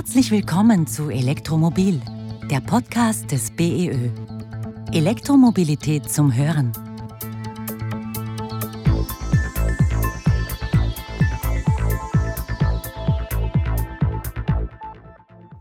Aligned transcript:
Herzlich 0.00 0.30
willkommen 0.30 0.86
zu 0.86 1.10
Elektromobil, 1.10 2.00
der 2.50 2.60
Podcast 2.60 3.30
des 3.32 3.50
BEÖ. 3.50 4.08
Elektromobilität 4.92 6.10
zum 6.10 6.34
Hören. 6.34 6.72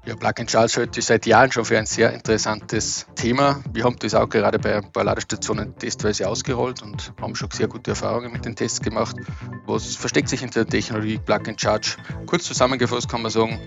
Ja, 0.06 0.16
Plug-and-Charge 0.16 0.74
halte 0.78 1.00
ich 1.02 1.06
seit 1.06 1.26
Jahren 1.26 1.52
schon 1.52 1.66
für 1.66 1.78
ein 1.78 1.86
sehr 1.86 2.14
interessantes 2.14 3.08
Thema. 3.16 3.62
Wir 3.74 3.84
haben 3.84 3.98
das 4.00 4.16
auch 4.16 4.30
gerade 4.30 4.58
bei 4.58 4.78
ein 4.78 4.90
paar 4.90 5.04
Ladestationen 5.04 5.78
testweise 5.78 6.30
ausgerollt 6.30 6.82
und 6.82 7.14
haben 7.22 7.36
schon 7.36 7.52
sehr 7.52 7.68
gute 7.68 7.92
Erfahrungen 7.92 8.32
mit 8.32 8.46
den 8.46 8.56
Tests 8.56 8.80
gemacht. 8.80 9.18
Was 9.68 9.98
versteckt 9.98 10.30
sich 10.30 10.40
hinter 10.40 10.64
der 10.64 10.80
Technologie 10.80 11.18
Plug-and-Charge? 11.18 11.98
Kurz 12.26 12.46
zusammengefasst 12.46 13.10
kann 13.10 13.22
man 13.22 13.32
sagen, 13.32 13.60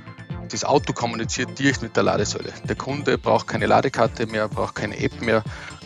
das 0.53 0.65
Auto 0.65 0.93
kommuniziert 0.93 1.59
direkt 1.59 1.81
mit 1.83 1.97
der 1.97 2.03
Ladesäule. 2.03 2.53
Der 2.65 2.77
Kunde 2.77 3.17
braucht 3.17 3.47
keine 3.47 3.65
Ladekarte 3.67 4.27
mehr, 4.27 4.49
braucht 4.49 4.75
keine 4.75 4.99
App 4.99 5.19
mehr, 5.23 5.43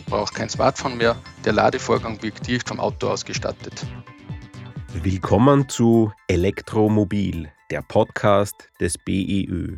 braucht 0.07 0.35
kein 0.35 0.49
Smartphone 0.49 0.97
mehr. 0.97 1.15
Der 1.45 1.53
Ladevorgang 1.53 2.21
wird 2.21 2.45
direkt 2.45 2.67
vom 2.67 2.81
Auto 2.81 3.07
ausgestattet. 3.07 3.85
Willkommen 5.01 5.69
zu 5.69 6.11
Elektromobil, 6.27 7.49
der 7.71 7.81
Podcast 7.81 8.69
des 8.81 8.97
BEÖ. 8.97 9.77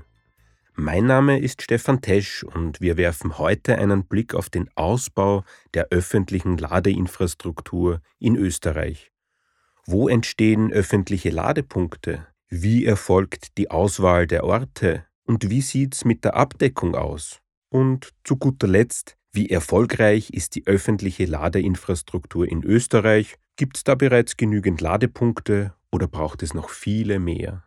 Mein 0.73 1.05
Name 1.05 1.40
ist 1.40 1.62
Stefan 1.62 2.01
Tesch 2.01 2.43
und 2.43 2.81
wir 2.81 2.98
werfen 2.98 3.37
heute 3.37 3.77
einen 3.77 4.05
Blick 4.05 4.34
auf 4.34 4.49
den 4.49 4.70
Ausbau 4.76 5.43
der 5.76 5.90
öffentlichen 5.91 6.57
Ladeinfrastruktur 6.57 8.01
in 8.17 8.35
Österreich. 8.35 9.12
Wo 9.85 10.07
entstehen 10.07 10.71
öffentliche 10.71 11.29
Ladepunkte? 11.29 12.28
Wie 12.52 12.84
erfolgt 12.84 13.60
die 13.60 13.70
Auswahl 13.70 14.26
der 14.26 14.43
Orte? 14.43 15.05
Und 15.23 15.51
wie 15.51 15.62
sieht's 15.62 16.04
mit 16.04 16.23
der 16.23 16.35
Abdeckung 16.35 16.96
aus? 16.96 17.41
Und 17.70 18.10
zu 18.23 18.37
guter 18.37 18.68
Letzt, 18.68 19.18
wie 19.32 19.51
erfolgreich 19.51 20.32
ist 20.32 20.55
die 20.55 20.65
öffentliche 20.65 21.26
Ladeinfrastruktur 21.26 22.48
in 22.48 22.63
Österreich? 22.63 23.35
Gibt's 23.55 23.84
da 23.84 23.93
bereits 23.93 24.35
genügend 24.35 24.82
Ladepunkte 24.82 25.76
oder 25.91 26.07
braucht 26.07 26.41
es 26.41 26.55
noch 26.55 26.71
viele 26.71 27.20
mehr? 27.20 27.65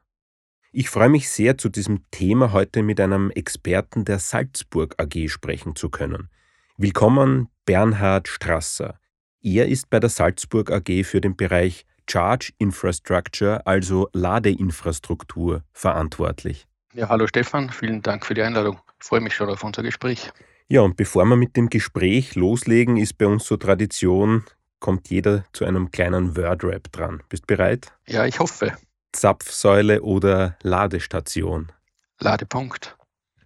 Ich 0.72 0.90
freue 0.90 1.10
mich 1.10 1.28
sehr, 1.28 1.56
zu 1.58 1.68
diesem 1.68 2.10
Thema 2.10 2.50
heute 2.50 2.82
mit 2.82 2.98
einem 2.98 3.30
Experten 3.30 4.04
der 4.04 4.18
Salzburg 4.18 4.96
AG 5.00 5.28
sprechen 5.28 5.76
zu 5.76 5.90
können. 5.90 6.28
Willkommen, 6.76 7.46
Bernhard 7.66 8.26
Strasser. 8.26 8.98
Er 9.40 9.68
ist 9.68 9.90
bei 9.90 10.00
der 10.00 10.10
Salzburg 10.10 10.72
AG 10.72 11.04
für 11.04 11.20
den 11.20 11.36
Bereich 11.36 11.86
Charge 12.08 12.52
Infrastructure, 12.58 13.66
also 13.66 14.08
Ladeinfrastruktur, 14.12 15.62
verantwortlich. 15.72 16.66
Ja, 16.94 17.08
hallo 17.08 17.26
Stefan, 17.26 17.70
vielen 17.70 18.02
Dank 18.02 18.26
für 18.26 18.34
die 18.34 18.42
Einladung. 18.42 18.78
Ich 19.00 19.06
freue 19.06 19.20
mich 19.20 19.34
schon 19.34 19.48
auf 19.48 19.64
unser 19.64 19.82
Gespräch. 19.82 20.30
Ja, 20.68 20.82
und 20.82 20.96
bevor 20.96 21.24
wir 21.24 21.36
mit 21.36 21.56
dem 21.56 21.68
Gespräch 21.68 22.34
loslegen, 22.34 22.96
ist 22.96 23.18
bei 23.18 23.26
uns 23.26 23.46
so 23.46 23.56
Tradition, 23.56 24.44
kommt 24.78 25.10
jeder 25.10 25.44
zu 25.52 25.64
einem 25.64 25.90
kleinen 25.90 26.36
Word-Rap 26.36 26.90
dran. 26.92 27.22
Bist 27.28 27.46
bereit? 27.46 27.92
Ja, 28.06 28.26
ich 28.26 28.40
hoffe. 28.40 28.76
Zapfsäule 29.12 30.02
oder 30.02 30.56
Ladestation? 30.62 31.70
Ladepunkt. 32.18 32.96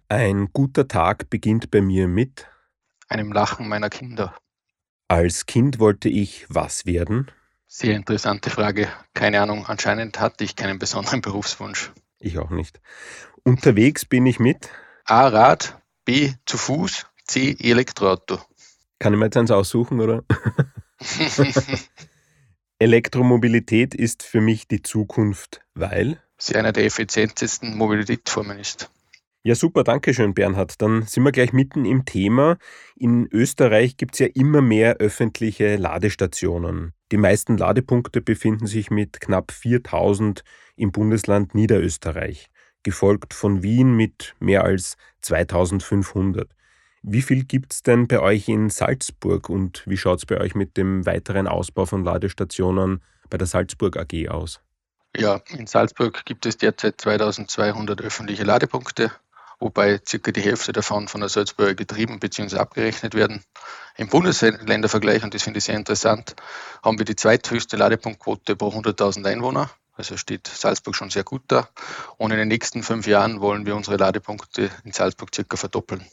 Ein 0.09 0.49
guter 0.53 0.87
Tag 0.87 1.29
beginnt 1.29 1.69
bei 1.69 1.81
mir 1.81 2.07
mit 2.07 2.47
einem 3.09 3.31
Lachen 3.31 3.67
meiner 3.67 3.89
Kinder. 3.89 4.33
Als 5.09 5.45
Kind 5.45 5.79
wollte 5.79 6.09
ich 6.09 6.45
was 6.49 6.85
werden? 6.85 7.31
Sehr 7.67 7.95
interessante 7.95 8.49
Frage. 8.49 8.87
Keine 9.13 9.41
Ahnung, 9.41 9.65
anscheinend 9.67 10.19
hatte 10.19 10.43
ich 10.43 10.55
keinen 10.55 10.79
besonderen 10.79 11.21
Berufswunsch. 11.21 11.91
Ich 12.19 12.39
auch 12.39 12.49
nicht. 12.49 12.79
Unterwegs 13.43 14.05
bin 14.05 14.25
ich 14.25 14.39
mit 14.39 14.69
A. 15.05 15.27
Rad, 15.27 15.77
B. 16.05 16.33
Zu 16.45 16.57
Fuß, 16.57 17.05
C. 17.25 17.55
Elektroauto. 17.59 18.39
Kann 18.99 19.13
ich 19.13 19.19
mir 19.19 19.25
jetzt 19.25 19.37
eins 19.37 19.51
aussuchen, 19.51 19.99
oder? 19.99 20.23
Elektromobilität 22.79 23.93
ist 23.93 24.23
für 24.23 24.41
mich 24.41 24.67
die 24.67 24.81
Zukunft, 24.81 25.61
weil 25.73 26.21
sie 26.37 26.55
eine 26.55 26.73
der 26.73 26.85
effizientesten 26.85 27.75
Mobilitätsformen 27.75 28.59
ist. 28.59 28.89
Ja, 29.47 29.55
super, 29.55 29.85
danke 29.85 30.13
schön, 30.13 30.33
Bernhard. 30.33 30.81
Dann 30.81 31.03
sind 31.03 31.23
wir 31.23 31.31
gleich 31.31 31.53
mitten 31.53 31.85
im 31.85 32.03
Thema. 32.03 32.57
In 32.97 33.29
Österreich 33.31 33.95
gibt 33.95 34.15
es 34.15 34.19
ja 34.19 34.27
immer 34.33 34.61
mehr 34.61 34.97
öffentliche 34.97 35.77
Ladestationen. 35.77 36.91
Die 37.13 37.17
meisten 37.17 37.57
Ladepunkte 37.57 38.19
befinden 38.19 38.67
sich 38.67 38.91
mit 38.91 39.21
knapp 39.21 39.53
4000 39.53 40.43
im 40.75 40.91
Bundesland 40.91 41.55
Niederösterreich, 41.55 42.49
gefolgt 42.83 43.33
von 43.33 43.63
Wien 43.63 43.95
mit 43.95 44.35
mehr 44.41 44.65
als 44.65 44.97
2500. 45.21 46.49
Wie 47.01 47.21
viel 47.21 47.45
gibt 47.45 47.71
es 47.71 47.83
denn 47.83 48.09
bei 48.09 48.19
euch 48.19 48.49
in 48.49 48.69
Salzburg 48.69 49.47
und 49.47 49.81
wie 49.85 49.95
schaut 49.95 50.19
es 50.19 50.25
bei 50.25 50.41
euch 50.41 50.55
mit 50.55 50.75
dem 50.75 51.05
weiteren 51.05 51.47
Ausbau 51.47 51.85
von 51.85 52.03
Ladestationen 52.03 53.01
bei 53.29 53.37
der 53.37 53.47
Salzburg 53.47 53.95
AG 53.95 54.27
aus? 54.27 54.59
Ja, 55.15 55.39
in 55.57 55.67
Salzburg 55.67 56.25
gibt 56.25 56.45
es 56.45 56.57
derzeit 56.57 56.99
2200 56.99 58.01
öffentliche 58.01 58.43
Ladepunkte, 58.43 59.09
wobei 59.59 59.99
circa 60.07 60.31
die 60.31 60.41
Hälfte 60.41 60.71
davon 60.73 61.07
von 61.07 61.21
der 61.21 61.29
Salzburger 61.29 61.75
getrieben 61.75 62.19
bzw. 62.19 62.57
abgerechnet 62.57 63.15
werden. 63.15 63.43
Im 63.95 64.07
Bundesländervergleich, 64.07 65.23
und 65.23 65.33
das 65.33 65.43
finde 65.43 65.57
ich 65.57 65.63
sehr 65.63 65.75
interessant, 65.75 66.35
haben 66.83 66.99
wir 66.99 67.05
die 67.05 67.15
zweithöchste 67.15 67.77
Ladepunktquote 67.77 68.55
pro 68.55 68.69
100.000 68.69 69.25
Einwohner. 69.25 69.69
Also 69.93 70.15
steht 70.15 70.47
Salzburg 70.47 70.95
schon 70.95 71.09
sehr 71.09 71.23
gut 71.23 71.41
da. 71.47 71.69
Und 72.17 72.31
in 72.31 72.37
den 72.37 72.47
nächsten 72.47 72.83
fünf 72.83 73.07
Jahren 73.07 73.41
wollen 73.41 73.65
wir 73.65 73.75
unsere 73.75 73.97
Ladepunkte 73.97 74.69
in 74.83 74.91
Salzburg 74.91 75.33
circa 75.33 75.57
verdoppeln. 75.57 76.05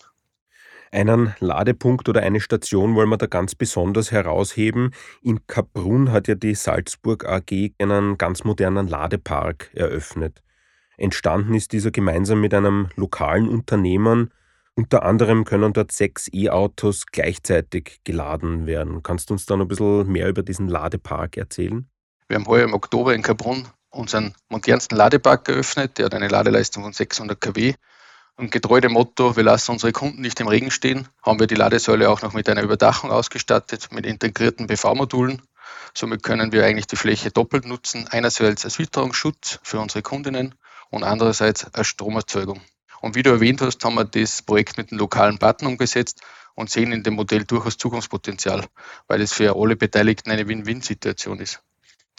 Einen 0.91 1.35
Ladepunkt 1.41 2.09
oder 2.09 2.23
eine 2.23 2.41
Station 2.41 2.95
wollen 2.95 3.09
wir 3.09 3.19
da 3.19 3.27
ganz 3.27 3.55
besonders 3.55 4.13
herausheben. 4.13 4.95
In 5.23 5.47
Kaprun 5.47 6.13
hat 6.13 6.29
ja 6.29 6.37
die 6.37 6.55
Salzburg 6.55 7.27
AG 7.27 7.73
einen 7.79 8.17
ganz 8.17 8.45
modernen 8.45 8.87
Ladepark 8.87 9.71
eröffnet. 9.75 10.41
Entstanden 10.97 11.55
ist 11.55 11.73
dieser 11.73 11.91
gemeinsam 11.91 12.41
mit 12.41 12.55
einem 12.55 12.89
lokalen 12.97 13.49
Unternehmen. 13.49 14.31
Unter 14.75 15.05
anderem 15.05 15.45
können 15.45 15.73
dort 15.73 15.93
sechs 15.93 16.29
E-Autos 16.33 17.07
gleichzeitig 17.07 18.01
geladen 18.05 18.67
werden. 18.67 19.03
Kannst 19.03 19.31
du 19.31 19.35
uns 19.35 19.47
da 19.47 19.57
noch 19.57 19.65
ein 19.65 19.69
bisschen 19.69 20.09
mehr 20.09 20.29
über 20.29 20.43
diesen 20.43 20.69
Ladepark 20.69 21.37
erzählen? 21.37 21.89
Wir 22.29 22.37
haben 22.37 22.47
heuer 22.47 22.65
im 22.65 22.75
Oktober 22.75 23.15
in 23.15 23.23
Kaprun 23.23 23.67
unseren 23.91 24.35
modernsten 24.49 24.97
Ladepark 24.97 25.49
eröffnet. 25.49 25.99
Der 25.99 26.07
hat 26.07 26.15
eine 26.15 26.29
Ladeleistung 26.29 26.83
von 26.83 26.93
600 26.93 27.41
kW 27.41 27.75
und 28.37 28.51
getreu 28.51 28.81
dem 28.81 28.93
Motto, 28.93 29.37
wir 29.37 29.45
lassen 29.45 29.73
unsere 29.73 29.93
Kunden 29.93 30.21
nicht 30.21 30.41
im 30.41 30.49
Regen 30.49 30.73
stehen, 30.73 31.09
haben 31.23 31.39
wir 31.39 31.47
die 31.47 31.55
Ladesäule 31.55 32.11
auch 32.11 32.23
noch 32.23 32.33
mit 32.33 32.49
einer 32.49 32.63
Überdachung 32.63 33.11
ausgestattet, 33.11 33.91
mit 33.93 34.07
integrierten 34.07 34.67
PV-Modulen. 34.67 35.43
Somit 35.97 36.25
können 36.25 36.51
wir 36.51 36.65
eigentlich 36.65 36.89
die 36.89 36.97
Fläche 36.97 37.31
doppelt 37.31 37.65
nutzen, 37.65 38.09
einerseits 38.11 38.65
als 38.65 38.79
Witterungsschutz 38.81 39.61
für 39.63 39.79
unsere 39.79 40.03
Kundinnen 40.03 40.57
und 40.95 41.05
andererseits 41.05 41.67
als 41.75 41.89
Stromerzeugung. 41.89 42.61
Und 43.01 43.17
wie 43.17 43.23
du 43.23 43.31
erwähnt 43.31 43.61
hast, 43.61 43.85
haben 43.85 43.97
wir 43.97 44.05
das 44.05 44.43
Projekt 44.43 44.79
mit 44.79 44.91
den 44.91 44.99
lokalen 44.99 45.39
Partnern 45.39 45.73
umgesetzt 45.73 46.23
und 46.55 46.71
sehen 46.71 46.93
in 46.93 47.03
dem 47.03 47.15
Modell 47.15 47.45
durchaus 47.45 47.77
Zukunftspotenzial, 47.77 48.65
weil 49.09 49.21
es 49.21 49.33
für 49.33 49.57
alle 49.57 49.77
Beteiligten 49.77 50.31
eine 50.31 50.49
Win-Win-Situation 50.49 51.41
ist. 51.41 51.61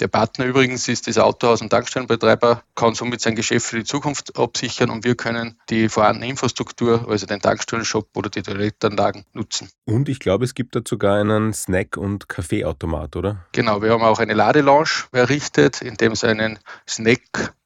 Der 0.02 0.10
Partner 0.10 0.46
übrigens 0.46 0.90
ist 0.90 1.08
das 1.08 1.18
Autohaus- 1.18 1.62
und 1.62 1.70
Tankstellenbetreiber, 1.70 2.64
kann 2.76 2.96
somit 2.96 3.22
sein 3.22 3.34
Geschäft 3.34 3.68
für 3.68 3.78
die 3.78 3.86
Zukunft 3.86 4.38
absichern 4.38 4.90
und 4.90 5.06
wir 5.06 5.16
können 5.16 5.58
die 5.70 5.88
vorhandene 5.88 6.28
Infrastruktur, 6.28 7.08
also 7.08 7.26
den 7.26 7.40
Tankstellenshop 7.40 8.10
oder 8.14 8.30
die 8.30 8.42
Toilettenanlagen 8.42 9.24
nutzen. 9.32 9.70
Und 9.86 10.10
ich 10.10 10.20
glaube, 10.20 10.44
es 10.44 10.54
gibt 10.54 10.76
da 10.76 10.82
sogar 10.86 11.22
einen 11.22 11.54
Snack- 11.54 11.96
und 11.96 12.28
Kaffeeautomat, 12.28 13.16
oder? 13.16 13.46
Genau, 13.54 13.82
wir 13.82 13.92
haben 13.92 14.04
auch 14.04 14.20
eine 14.20 14.34
Ladelounge 14.34 15.06
errichtet, 15.14 15.82
in 15.82 15.96
dem 15.96 16.12
es 16.12 16.26
einen 16.26 16.60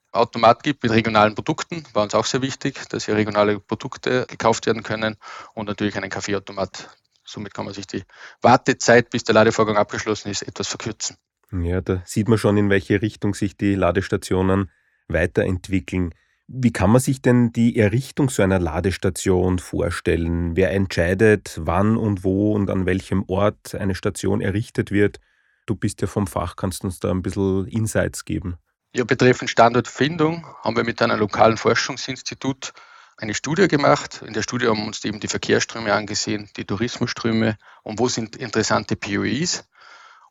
Snack-Automat 0.10 0.64
gibt 0.64 0.84
mit 0.84 0.92
regionalen 0.92 1.36
Produkten. 1.36 1.84
War 1.94 2.04
uns 2.04 2.16
auch 2.16 2.26
sehr 2.26 2.42
wichtig, 2.42 2.88
dass 2.90 3.06
hier 3.06 3.16
regionale 3.16 3.60
Produkte 3.60 4.26
gekauft 4.28 4.66
werden 4.66 4.84
können 4.84 5.16
und 5.54 5.68
natürlich 5.68 5.96
einen 5.98 6.10
Kaffeeautomat. 6.10 6.90
Somit 7.24 7.54
kann 7.54 7.66
man 7.66 7.74
sich 7.74 7.86
die 7.86 8.04
Wartezeit, 8.42 9.10
bis 9.12 9.24
der 9.24 9.36
Ladevorgang 9.36 9.78
abgeschlossen 9.78 10.30
ist, 10.30 10.42
etwas 10.42 10.68
verkürzen. 10.68 11.18
Ja, 11.52 11.82
da 11.82 12.02
sieht 12.06 12.28
man 12.28 12.38
schon, 12.38 12.58
in 12.58 12.70
welche 12.70 13.02
Richtung 13.02 13.34
sich 13.34 13.56
die 13.58 13.76
Ladestationen 13.76 14.72
weiterentwickeln. 15.08 16.14
Wie 16.48 16.74
kann 16.74 16.90
man 16.90 17.02
sich 17.02 17.22
denn 17.22 17.52
die 17.52 17.78
Errichtung 17.78 18.30
so 18.30 18.42
einer 18.42 18.60
Ladestation 18.60 19.60
vorstellen? 19.60 20.56
Wer 20.56 20.72
entscheidet, 20.72 21.60
wann 21.62 21.98
und 21.98 22.24
wo 22.24 22.54
und 22.54 22.72
an 22.72 22.88
welchem 22.88 23.24
Ort 23.28 23.76
eine 23.76 23.94
Station 23.94 24.42
errichtet 24.42 24.90
wird? 24.90 25.20
Du 25.68 25.76
bist 25.76 26.02
ja 26.02 26.08
vom 26.08 26.26
Fach, 26.26 26.56
kannst 26.56 26.84
uns 26.84 27.00
da 27.00 27.12
ein 27.12 27.22
bisschen 27.22 27.68
Insights 27.68 28.26
geben? 28.26 28.58
Ja, 28.92 29.04
betreffend 29.04 29.52
Standortfindung 29.52 30.48
haben 30.64 30.76
wir 30.76 30.84
mit 30.84 31.00
einem 31.00 31.20
lokalen 31.20 31.58
Forschungsinstitut 31.58 32.74
eine 33.18 33.36
Studie 33.36 33.68
gemacht. 33.68 34.24
In 34.26 34.34
der 34.34 34.42
Studie 34.42 34.68
haben 34.68 34.80
wir 34.80 34.88
uns 34.88 35.06
eben 35.06 35.20
die 35.20 35.28
Verkehrsströme 35.28 35.94
angesehen, 35.94 36.50
die 36.58 36.66
Tourismusströme 36.66 37.60
und 37.84 38.00
wo 38.00 38.08
sind 38.08 38.36
interessante 38.36 38.96
POEs. 38.96 39.70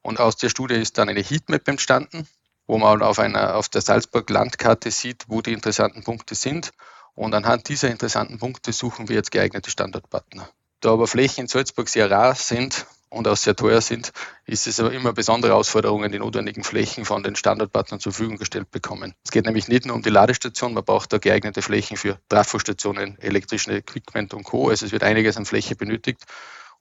Und 0.03 0.19
aus 0.19 0.37
der 0.37 0.49
Studie 0.49 0.75
ist 0.75 0.99
dann 0.99 1.09
eine 1.09 1.21
Heatmap 1.21 1.69
entstanden, 1.69 2.27
wo 2.67 2.79
man 2.79 3.01
auf, 3.01 3.21
einer, 3.21 3.55
auf 3.55 3.69
der 3.69 3.81
Salzburg-Landkarte 3.81 4.91
sieht, 4.91 5.27
wo 5.29 5.41
die 5.41 5.53
interessanten 5.53 6.03
Punkte 6.03 6.35
sind. 6.35 6.73
Und 7.15 7.35
anhand 7.35 7.69
dieser 7.69 7.91
interessanten 7.91 8.39
Punkte 8.39 8.73
suchen 8.73 9.09
wir 9.09 9.15
jetzt 9.15 9.31
geeignete 9.31 9.71
Standortpartner. 9.71 10.51
Da 10.81 10.93
aber 10.93 11.07
Flächen 11.07 11.43
in 11.43 11.49
Salzburg 11.49 11.89
sehr 11.89 12.11
rar 12.11 12.35
sind 12.35 12.87
und 13.11 13.29
auch 13.29 13.37
sehr 13.37 13.57
teuer 13.57 13.81
sind, 13.81 14.13
ist 14.47 14.67
es 14.67 14.81
aber 14.81 14.93
immer 14.93 15.13
besondere 15.13 15.53
Herausforderungen, 15.53 16.13
die 16.13 16.19
notwendigen 16.19 16.65
Flächen 16.65 17.05
von 17.05 17.23
den 17.23 17.37
Standortpartnern 17.37 18.01
zur 18.01 18.13
Verfügung 18.13 18.39
gestellt 18.39 18.71
bekommen. 18.71 19.15
Es 19.25 19.31
geht 19.31 19.47
nämlich 19.47 19.69
nicht 19.69 19.87
nur 19.87 19.97
um 19.97 20.03
die 20.03 20.11
Ladestation, 20.11 20.75
man 20.75 20.85
braucht 20.85 21.13
da 21.13 21.19
geeignete 21.19 21.63
Flächen 21.63 21.97
für 21.97 22.19
Trafostationen, 22.29 23.19
elektrischen 23.19 23.73
Equipment 23.73 24.35
und 24.35 24.45
Co. 24.45 24.69
Also 24.69 24.87
es 24.87 24.93
wird 24.93 25.03
einiges 25.03 25.37
an 25.37 25.47
Fläche 25.47 25.77
benötigt. 25.77 26.25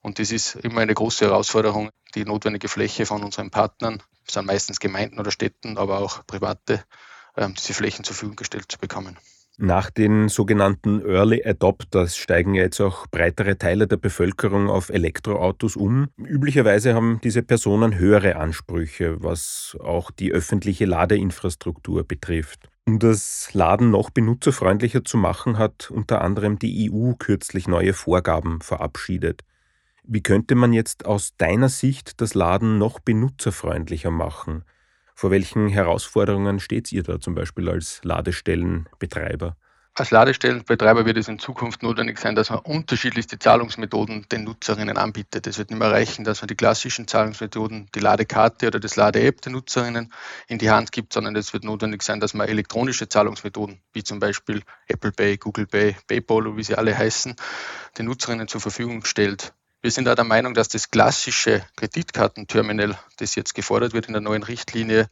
Und 0.00 0.18
das 0.18 0.30
ist 0.30 0.54
immer 0.56 0.80
eine 0.80 0.94
große 0.94 1.24
Herausforderung, 1.24 1.90
die 2.14 2.24
notwendige 2.24 2.68
Fläche 2.68 3.04
von 3.04 3.24
unseren 3.24 3.50
Partnern, 3.50 4.02
das 4.24 4.34
sind 4.34 4.46
meistens 4.46 4.78
Gemeinden 4.78 5.18
oder 5.18 5.30
Städten, 5.30 5.76
aber 5.76 5.98
auch 5.98 6.26
private, 6.26 6.84
ähm, 7.36 7.54
diese 7.54 7.74
Flächen 7.74 8.04
zur 8.04 8.14
Verfügung 8.14 8.36
gestellt 8.36 8.66
zu 8.68 8.78
bekommen. 8.78 9.18
Nach 9.60 9.90
den 9.90 10.28
sogenannten 10.28 11.04
Early 11.04 11.44
Adopters 11.44 12.16
steigen 12.16 12.54
ja 12.54 12.62
jetzt 12.62 12.80
auch 12.80 13.08
breitere 13.08 13.58
Teile 13.58 13.88
der 13.88 13.96
Bevölkerung 13.96 14.70
auf 14.70 14.88
Elektroautos 14.88 15.74
um. 15.74 16.06
Üblicherweise 16.16 16.94
haben 16.94 17.20
diese 17.24 17.42
Personen 17.42 17.98
höhere 17.98 18.36
Ansprüche, 18.36 19.20
was 19.20 19.76
auch 19.80 20.12
die 20.12 20.30
öffentliche 20.30 20.84
Ladeinfrastruktur 20.84 22.04
betrifft. 22.04 22.68
Um 22.86 23.00
das 23.00 23.50
Laden 23.52 23.90
noch 23.90 24.10
benutzerfreundlicher 24.10 25.04
zu 25.04 25.16
machen, 25.16 25.58
hat 25.58 25.90
unter 25.90 26.20
anderem 26.20 26.60
die 26.60 26.88
EU 26.92 27.14
kürzlich 27.18 27.66
neue 27.66 27.94
Vorgaben 27.94 28.60
verabschiedet. 28.60 29.42
Wie 30.04 30.22
könnte 30.22 30.54
man 30.54 30.72
jetzt 30.72 31.04
aus 31.04 31.36
deiner 31.36 31.68
Sicht 31.68 32.20
das 32.20 32.34
Laden 32.34 32.78
noch 32.78 33.00
benutzerfreundlicher 33.00 34.12
machen? 34.12 34.62
Vor 35.18 35.32
welchen 35.32 35.66
Herausforderungen 35.66 36.60
steht 36.60 36.92
ihr 36.92 37.02
da 37.02 37.18
zum 37.18 37.34
Beispiel 37.34 37.68
als 37.68 37.98
Ladestellenbetreiber? 38.04 39.56
Als 39.94 40.12
Ladestellenbetreiber 40.12 41.06
wird 41.06 41.16
es 41.16 41.26
in 41.26 41.40
Zukunft 41.40 41.82
notwendig 41.82 42.20
sein, 42.20 42.36
dass 42.36 42.50
man 42.50 42.60
unterschiedlichste 42.60 43.36
Zahlungsmethoden 43.36 44.26
den 44.30 44.44
Nutzerinnen 44.44 44.96
anbietet. 44.96 45.48
Es 45.48 45.58
wird 45.58 45.70
nicht 45.70 45.80
mehr 45.80 45.90
reichen, 45.90 46.22
dass 46.22 46.40
man 46.40 46.46
die 46.46 46.54
klassischen 46.54 47.08
Zahlungsmethoden, 47.08 47.88
die 47.96 47.98
Ladekarte 47.98 48.68
oder 48.68 48.78
das 48.78 48.94
Lade-App 48.94 49.40
den 49.40 49.54
Nutzerinnen 49.54 50.12
in 50.46 50.58
die 50.58 50.70
Hand 50.70 50.92
gibt, 50.92 51.12
sondern 51.12 51.34
es 51.34 51.52
wird 51.52 51.64
notwendig 51.64 52.04
sein, 52.04 52.20
dass 52.20 52.32
man 52.32 52.46
elektronische 52.46 53.08
Zahlungsmethoden, 53.08 53.80
wie 53.92 54.04
zum 54.04 54.20
Beispiel 54.20 54.62
Apple 54.86 55.10
Pay, 55.10 55.38
Google 55.38 55.66
Pay, 55.66 55.96
PayPal, 56.06 56.56
wie 56.56 56.62
sie 56.62 56.76
alle 56.78 56.96
heißen, 56.96 57.34
den 57.98 58.06
Nutzerinnen 58.06 58.46
zur 58.46 58.60
Verfügung 58.60 59.04
stellt. 59.04 59.52
Wir 59.80 59.92
sind 59.92 60.08
auch 60.08 60.16
der 60.16 60.24
Meinung, 60.24 60.54
dass 60.54 60.68
das 60.68 60.90
klassische 60.90 61.64
Kreditkartenterminal, 61.76 62.98
das 63.18 63.36
jetzt 63.36 63.54
gefordert 63.54 63.92
wird 63.92 64.06
in 64.06 64.12
der 64.12 64.20
neuen 64.20 64.42
Richtlinie, 64.42 65.08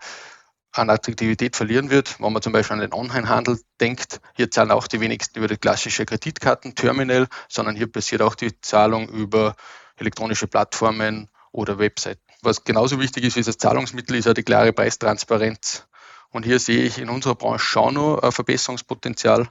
an 0.72 0.90
Attraktivität 0.90 1.54
verlieren 1.54 1.88
wird. 1.88 2.20
Wenn 2.20 2.32
man 2.32 2.42
zum 2.42 2.52
Beispiel 2.52 2.74
an 2.74 2.80
den 2.80 2.92
Onlinehandel 2.92 3.60
denkt, 3.80 4.20
hier 4.34 4.50
zahlen 4.50 4.72
auch 4.72 4.88
die 4.88 5.00
wenigsten 5.00 5.38
über 5.38 5.46
das 5.46 5.60
klassische 5.60 6.04
Kreditkartenterminal, 6.04 7.28
sondern 7.48 7.76
hier 7.76 7.90
passiert 7.90 8.22
auch 8.22 8.34
die 8.34 8.60
Zahlung 8.60 9.08
über 9.08 9.54
elektronische 9.98 10.48
Plattformen 10.48 11.28
oder 11.52 11.78
Webseiten. 11.78 12.20
Was 12.42 12.64
genauso 12.64 12.98
wichtig 12.98 13.22
ist 13.22 13.36
wie 13.36 13.42
das 13.42 13.58
Zahlungsmittel, 13.58 14.16
ist 14.16 14.26
auch 14.26 14.34
die 14.34 14.42
klare 14.42 14.72
Preistransparenz. 14.72 15.86
Und 16.30 16.44
hier 16.44 16.58
sehe 16.58 16.82
ich 16.82 16.98
in 16.98 17.08
unserer 17.08 17.36
Branche 17.36 17.64
schon 17.64 17.94
noch 17.94 18.18
ein 18.18 18.32
Verbesserungspotenzial. 18.32 19.48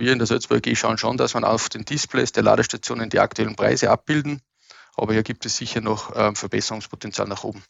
Wir 0.00 0.12
in 0.12 0.18
der 0.18 0.26
Salzburg 0.26 0.66
AG 0.66 0.76
schauen 0.76 0.96
schon, 0.96 1.18
dass 1.18 1.34
man 1.34 1.44
auf 1.44 1.68
den 1.68 1.84
Displays 1.84 2.32
der 2.32 2.42
Ladestationen 2.42 3.10
die 3.10 3.18
aktuellen 3.18 3.54
Preise 3.54 3.90
abbilden. 3.90 4.40
Aber 4.96 5.12
hier 5.12 5.22
gibt 5.22 5.44
es 5.44 5.58
sicher 5.58 5.82
noch 5.82 6.12
ähm, 6.16 6.34
Verbesserungspotenzial 6.34 7.28
nach 7.28 7.44
oben. 7.44 7.62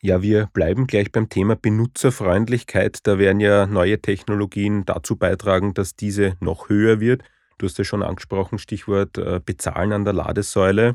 Ja, 0.00 0.22
wir 0.22 0.46
bleiben 0.54 0.86
gleich 0.86 1.12
beim 1.12 1.28
Thema 1.28 1.56
Benutzerfreundlichkeit. 1.56 3.00
Da 3.02 3.18
werden 3.18 3.38
ja 3.38 3.66
neue 3.66 4.00
Technologien 4.00 4.86
dazu 4.86 5.16
beitragen, 5.16 5.74
dass 5.74 5.94
diese 5.94 6.38
noch 6.40 6.70
höher 6.70 7.00
wird. 7.00 7.22
Du 7.58 7.66
hast 7.66 7.76
ja 7.76 7.84
schon 7.84 8.02
angesprochen, 8.02 8.58
Stichwort 8.58 9.18
äh, 9.18 9.40
Bezahlen 9.44 9.92
an 9.92 10.04
der 10.04 10.14
Ladesäule. 10.14 10.94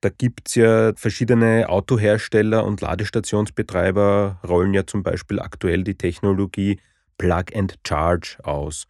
Da 0.00 0.08
gibt 0.08 0.48
es 0.48 0.54
ja 0.54 0.94
verschiedene 0.96 1.68
Autohersteller 1.68 2.64
und 2.64 2.80
Ladestationsbetreiber, 2.80 4.40
rollen 4.48 4.72
ja 4.72 4.86
zum 4.86 5.02
Beispiel 5.02 5.40
aktuell 5.40 5.84
die 5.84 5.96
Technologie 5.96 6.80
Plug 7.18 7.44
and 7.54 7.74
Charge 7.86 8.38
aus. 8.42 8.86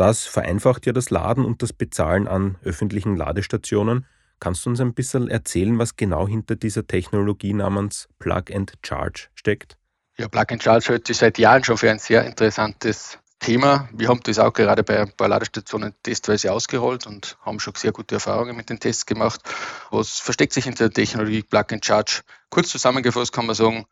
Das 0.00 0.24
vereinfacht 0.24 0.86
ja 0.86 0.94
das 0.94 1.10
Laden 1.10 1.44
und 1.44 1.60
das 1.60 1.74
Bezahlen 1.74 2.26
an 2.26 2.56
öffentlichen 2.64 3.18
Ladestationen. 3.18 4.06
Kannst 4.38 4.64
du 4.64 4.70
uns 4.70 4.80
ein 4.80 4.94
bisschen 4.94 5.28
erzählen, 5.28 5.78
was 5.78 5.96
genau 5.96 6.26
hinter 6.26 6.56
dieser 6.56 6.86
Technologie 6.86 7.52
namens 7.52 8.08
Plug 8.18 8.44
and 8.50 8.72
Charge 8.82 9.28
steckt? 9.34 9.76
Ja, 10.16 10.28
Plug 10.28 10.46
and 10.52 10.62
Charge 10.62 10.86
hält 10.88 11.06
sich 11.06 11.18
seit 11.18 11.36
Jahren 11.36 11.64
schon 11.64 11.76
für 11.76 11.90
ein 11.90 11.98
sehr 11.98 12.24
interessantes 12.24 13.18
Thema. 13.40 13.90
Wir 13.92 14.08
haben 14.08 14.20
das 14.22 14.38
auch 14.38 14.54
gerade 14.54 14.82
bei 14.84 15.00
ein 15.00 15.12
paar 15.12 15.28
Ladestationen 15.28 15.92
testweise 16.02 16.50
ausgerollt 16.50 17.06
und 17.06 17.36
haben 17.42 17.60
schon 17.60 17.74
sehr 17.74 17.92
gute 17.92 18.14
Erfahrungen 18.14 18.56
mit 18.56 18.70
den 18.70 18.80
Tests 18.80 19.04
gemacht. 19.04 19.42
Was 19.90 20.18
versteckt 20.18 20.54
sich 20.54 20.64
hinter 20.64 20.88
der 20.88 20.94
Technologie 20.94 21.42
Plug 21.42 21.64
and 21.72 21.84
Charge? 21.84 22.22
Kurz 22.48 22.70
zusammengefasst 22.70 23.34
kann 23.34 23.44
man 23.44 23.54
sagen, 23.54 23.84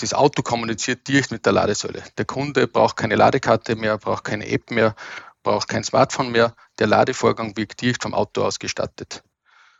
das 0.00 0.14
Auto 0.14 0.42
kommuniziert 0.42 1.08
direkt 1.08 1.32
mit 1.32 1.44
der 1.44 1.52
Ladesäule. 1.52 2.04
Der 2.16 2.24
Kunde 2.24 2.68
braucht 2.68 2.96
keine 2.96 3.16
Ladekarte 3.16 3.74
mehr, 3.74 3.98
braucht 3.98 4.22
keine 4.22 4.46
App 4.48 4.70
mehr 4.70 4.94
braucht 5.48 5.68
kein 5.68 5.82
Smartphone 5.82 6.30
mehr. 6.30 6.54
Der 6.78 6.86
Ladevorgang 6.86 7.56
wird 7.56 7.80
direkt 7.80 8.02
vom 8.02 8.12
Auto 8.12 8.42
ausgestattet. 8.44 9.22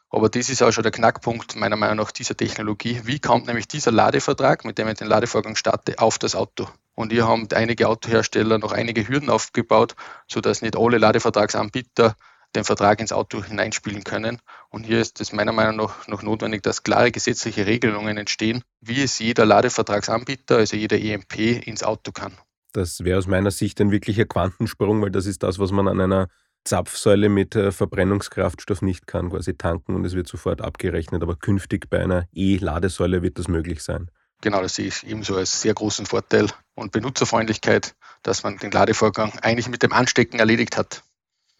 Aber 0.08 0.30
das 0.30 0.48
ist 0.48 0.62
auch 0.62 0.72
schon 0.72 0.82
der 0.82 0.92
Knackpunkt 0.92 1.56
meiner 1.56 1.76
Meinung 1.76 1.98
nach 1.98 2.10
dieser 2.10 2.34
Technologie. 2.34 3.02
Wie 3.04 3.20
kommt 3.20 3.46
nämlich 3.46 3.68
dieser 3.68 3.92
Ladevertrag, 3.92 4.64
mit 4.64 4.78
dem 4.78 4.88
ich 4.88 4.94
den 4.94 5.08
Ladevorgang 5.08 5.56
starte, 5.56 5.98
auf 5.98 6.18
das 6.18 6.34
Auto? 6.34 6.66
Und 6.94 7.12
hier 7.12 7.28
haben 7.28 7.46
einige 7.52 7.86
Autohersteller 7.86 8.56
noch 8.56 8.72
einige 8.72 9.06
Hürden 9.06 9.28
aufgebaut, 9.28 9.94
sodass 10.26 10.62
nicht 10.62 10.74
alle 10.74 10.96
Ladevertragsanbieter 10.96 12.16
den 12.56 12.64
Vertrag 12.64 12.98
ins 13.00 13.12
Auto 13.12 13.44
hineinspielen 13.44 14.04
können. 14.04 14.40
Und 14.70 14.84
hier 14.84 15.02
ist 15.02 15.20
es 15.20 15.34
meiner 15.34 15.52
Meinung 15.52 15.76
nach 15.76 16.08
noch 16.08 16.22
notwendig, 16.22 16.62
dass 16.62 16.82
klare 16.82 17.12
gesetzliche 17.12 17.66
Regelungen 17.66 18.16
entstehen, 18.16 18.64
wie 18.80 19.02
es 19.02 19.18
jeder 19.18 19.44
Ladevertragsanbieter, 19.44 20.56
also 20.56 20.76
jeder 20.76 20.98
EMP, 20.98 21.66
ins 21.66 21.82
Auto 21.82 22.12
kann. 22.12 22.32
Das 22.78 23.02
wäre 23.02 23.18
aus 23.18 23.26
meiner 23.26 23.50
Sicht 23.50 23.80
ein 23.80 23.90
wirklicher 23.90 24.24
Quantensprung, 24.24 25.02
weil 25.02 25.10
das 25.10 25.26
ist 25.26 25.42
das, 25.42 25.58
was 25.58 25.72
man 25.72 25.88
an 25.88 26.00
einer 26.00 26.28
Zapfsäule 26.62 27.28
mit 27.28 27.56
äh, 27.56 27.72
Verbrennungskraftstoff 27.72 28.82
nicht 28.82 29.08
kann, 29.08 29.30
quasi 29.30 29.54
tanken 29.54 29.96
und 29.96 30.04
es 30.04 30.14
wird 30.14 30.28
sofort 30.28 30.60
abgerechnet. 30.60 31.24
Aber 31.24 31.34
künftig 31.34 31.90
bei 31.90 31.98
einer 31.98 32.28
E-Ladesäule 32.32 33.20
wird 33.22 33.36
das 33.40 33.48
möglich 33.48 33.82
sein. 33.82 34.12
Genau, 34.42 34.62
das 34.62 34.76
sehe 34.76 34.86
ich 34.86 35.04
ebenso 35.04 35.34
als 35.34 35.60
sehr 35.60 35.74
großen 35.74 36.06
Vorteil 36.06 36.46
und 36.76 36.92
Benutzerfreundlichkeit, 36.92 37.96
dass 38.22 38.44
man 38.44 38.58
den 38.58 38.70
Ladevorgang 38.70 39.36
eigentlich 39.40 39.68
mit 39.68 39.82
dem 39.82 39.92
Anstecken 39.92 40.38
erledigt 40.38 40.76
hat. 40.76 41.02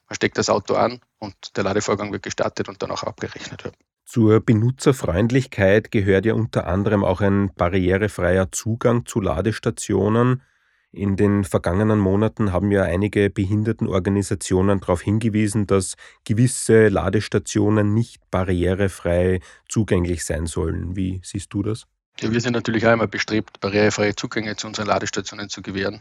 Man 0.08 0.14
steckt 0.14 0.38
das 0.38 0.48
Auto 0.48 0.74
an 0.74 1.00
und 1.18 1.34
der 1.56 1.64
Ladevorgang 1.64 2.12
wird 2.12 2.22
gestartet 2.22 2.68
und 2.68 2.80
dann 2.80 2.92
auch 2.92 3.02
abgerechnet 3.02 3.64
wird. 3.64 3.74
Zur 4.04 4.38
Benutzerfreundlichkeit 4.38 5.90
gehört 5.90 6.26
ja 6.26 6.34
unter 6.34 6.68
anderem 6.68 7.02
auch 7.02 7.20
ein 7.20 7.52
barrierefreier 7.54 8.52
Zugang 8.52 9.04
zu 9.04 9.20
Ladestationen. 9.20 10.42
In 10.90 11.16
den 11.16 11.44
vergangenen 11.44 11.98
Monaten 11.98 12.52
haben 12.52 12.70
ja 12.70 12.82
einige 12.82 13.28
Behindertenorganisationen 13.28 14.80
darauf 14.80 15.02
hingewiesen, 15.02 15.66
dass 15.66 15.96
gewisse 16.24 16.88
Ladestationen 16.88 17.92
nicht 17.92 18.22
barrierefrei 18.30 19.40
zugänglich 19.68 20.24
sein 20.24 20.46
sollen. 20.46 20.96
Wie 20.96 21.20
siehst 21.22 21.52
du 21.52 21.62
das? 21.62 21.86
Ja, 22.20 22.32
wir 22.32 22.40
sind 22.40 22.54
natürlich 22.54 22.86
auch 22.86 22.92
immer 22.92 23.06
bestrebt, 23.06 23.60
barrierefreie 23.60 24.16
Zugänge 24.16 24.56
zu 24.56 24.66
unseren 24.66 24.86
Ladestationen 24.86 25.50
zu 25.50 25.60
gewähren 25.60 26.00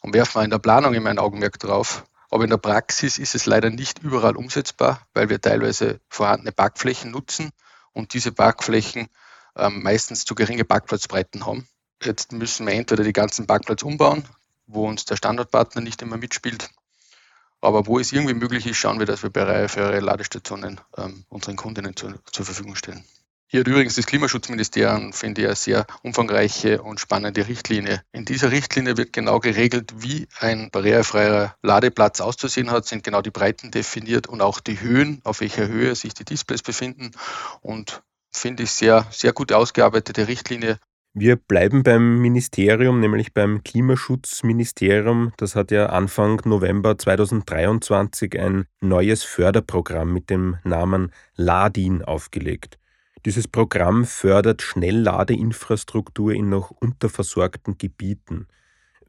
und 0.00 0.14
werfen 0.14 0.40
wir 0.40 0.44
in 0.44 0.50
der 0.50 0.58
Planung 0.58 0.94
immer 0.94 1.10
ein 1.10 1.18
Augenmerk 1.18 1.58
drauf. 1.58 2.04
Aber 2.30 2.44
in 2.44 2.50
der 2.50 2.58
Praxis 2.58 3.18
ist 3.18 3.34
es 3.34 3.46
leider 3.46 3.70
nicht 3.70 3.98
überall 3.98 4.36
umsetzbar, 4.36 5.04
weil 5.12 5.28
wir 5.28 5.40
teilweise 5.40 6.00
vorhandene 6.08 6.52
Parkflächen 6.52 7.10
nutzen 7.10 7.50
und 7.92 8.14
diese 8.14 8.30
Parkflächen 8.30 9.08
ähm, 9.56 9.82
meistens 9.82 10.24
zu 10.24 10.36
geringe 10.36 10.64
Parkplatzbreiten 10.64 11.44
haben. 11.44 11.66
Jetzt 12.02 12.32
müssen 12.32 12.66
wir 12.66 12.74
entweder 12.74 13.04
die 13.04 13.12
ganzen 13.12 13.46
Parkplätze 13.46 13.84
umbauen, 13.84 14.24
wo 14.66 14.88
uns 14.88 15.04
der 15.04 15.16
Standortpartner 15.16 15.82
nicht 15.82 16.00
immer 16.02 16.16
mitspielt. 16.16 16.70
Aber 17.60 17.86
wo 17.86 17.98
es 17.98 18.12
irgendwie 18.12 18.34
möglich 18.34 18.66
ist, 18.66 18.78
schauen 18.78 18.98
wir, 18.98 19.06
dass 19.06 19.22
wir 19.22 19.30
barrierefreie 19.30 20.00
Ladestationen 20.00 20.80
ähm, 20.96 21.24
unseren 21.28 21.56
Kundinnen 21.56 21.94
zu, 21.94 22.14
zur 22.32 22.46
Verfügung 22.46 22.74
stellen. 22.74 23.04
Hier 23.48 23.60
hat 23.60 23.66
übrigens 23.66 23.96
das 23.96 24.06
Klimaschutzministerium, 24.06 25.12
finde 25.12 25.40
ich, 25.42 25.46
eine 25.48 25.56
sehr 25.56 25.86
umfangreiche 26.02 26.80
und 26.82 27.00
spannende 27.00 27.48
Richtlinie. 27.48 28.00
In 28.12 28.24
dieser 28.24 28.52
Richtlinie 28.52 28.96
wird 28.96 29.12
genau 29.12 29.40
geregelt, 29.40 29.92
wie 29.96 30.28
ein 30.38 30.70
barrierefreier 30.70 31.56
Ladeplatz 31.60 32.20
auszusehen 32.20 32.70
hat, 32.70 32.86
sind 32.86 33.02
genau 33.02 33.22
die 33.22 33.32
Breiten 33.32 33.72
definiert 33.72 34.28
und 34.28 34.40
auch 34.40 34.60
die 34.60 34.80
Höhen, 34.80 35.20
auf 35.24 35.40
welcher 35.40 35.66
Höhe 35.66 35.96
sich 35.96 36.14
die 36.14 36.24
Displays 36.24 36.62
befinden. 36.62 37.10
Und 37.60 38.02
finde 38.30 38.62
ich 38.62 38.70
sehr, 38.70 39.06
sehr 39.10 39.32
gut 39.32 39.52
ausgearbeitete 39.52 40.28
Richtlinie, 40.28 40.78
wir 41.12 41.34
bleiben 41.34 41.82
beim 41.82 42.20
Ministerium, 42.20 43.00
nämlich 43.00 43.34
beim 43.34 43.64
Klimaschutzministerium. 43.64 45.32
Das 45.38 45.56
hat 45.56 45.72
ja 45.72 45.86
Anfang 45.86 46.40
November 46.44 46.96
2023 46.96 48.38
ein 48.38 48.66
neues 48.80 49.24
Förderprogramm 49.24 50.12
mit 50.12 50.30
dem 50.30 50.58
Namen 50.62 51.10
LADIN 51.34 52.02
aufgelegt. 52.02 52.78
Dieses 53.26 53.48
Programm 53.48 54.04
fördert 54.04 54.62
Schnellladeinfrastruktur 54.62 56.32
in 56.32 56.48
noch 56.48 56.70
unterversorgten 56.70 57.76
Gebieten. 57.76 58.46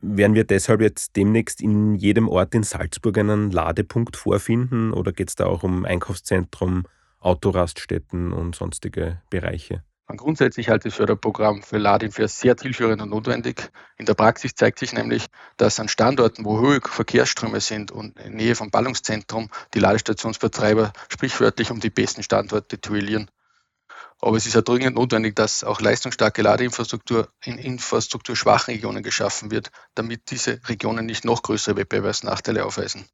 werden 0.02 0.34
wir 0.34 0.44
deshalb 0.44 0.82
jetzt 0.82 1.16
demnächst 1.16 1.62
in 1.62 1.94
jedem 1.94 2.28
Ort 2.28 2.56
in 2.56 2.64
Salzburg 2.64 3.20
einen 3.20 3.52
Ladepunkt 3.52 4.18
vorfinden 4.18 4.92
oder 4.92 5.12
geht 5.12 5.30
es 5.30 5.36
da 5.36 5.46
auch 5.46 5.62
um 5.62 5.86
Einkaufszentrum, 5.86 6.88
Autoraststätten 7.20 8.34
und 8.34 8.56
sonstige 8.56 9.22
Bereiche? 9.30 9.84
Grundsätzlich 10.18 10.70
halte 10.70 10.88
ich 10.88 10.94
das 10.94 10.98
Förderprogramm 10.98 11.62
für 11.64 11.78
Ladin 11.78 12.12
für 12.12 12.28
sehr 12.28 12.58
zielführend 12.58 13.02
und 13.02 13.10
notwendig. 13.10 13.72
In 13.98 14.06
der 14.06 14.14
Praxis 14.14 14.56
zeigt 14.56 14.80
sich 14.80 14.94
nämlich, 14.94 15.28
dass 15.58 15.80
an 15.80 15.88
Standorten, 15.88 16.46
wo 16.46 16.60
hohe 16.60 16.82
Verkehrsströme 16.82 17.60
sind 17.62 17.92
und 17.92 18.18
in 18.20 18.36
Nähe 18.36 18.56
vom 18.56 18.72
Ballungszentrum 18.72 19.50
die 19.74 19.80
Ladestationsbetreiber 19.80 20.94
sprichwörtlich 21.10 21.72
um 21.72 21.80
die 21.80 21.90
besten 21.90 22.24
Standorte 22.24 22.78
duellieren. 22.78 23.30
Aber 24.20 24.38
es 24.38 24.46
ist 24.46 24.54
ja 24.54 24.62
dringend 24.62 24.96
notwendig, 24.96 25.36
dass 25.36 25.64
auch 25.64 25.82
leistungsstarke 25.82 26.44
Ladeinfrastruktur 26.44 27.30
in 27.44 27.58
infrastrukturschwachen 27.58 28.74
Regionen 28.74 29.02
geschaffen 29.02 29.50
wird, 29.50 29.72
damit 29.96 30.30
diese 30.30 30.62
Regionen 30.70 31.08
nicht 31.08 31.26
noch 31.26 31.42
größere 31.42 31.76
Wettbewerbsnachteile 31.76 32.64
aufweisen. 32.64 33.08